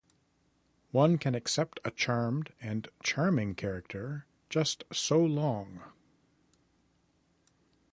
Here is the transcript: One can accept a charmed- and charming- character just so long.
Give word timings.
One 0.89 1.19
can 1.19 1.35
accept 1.35 1.79
a 1.85 1.91
charmed- 1.91 2.53
and 2.59 2.89
charming- 3.03 3.53
character 3.53 4.25
just 4.49 4.83
so 4.91 5.23
long. 5.23 5.83